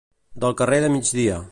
Del 0.45 0.55
carrer 0.63 0.81
de 0.87 0.91
migdia. 0.97 1.39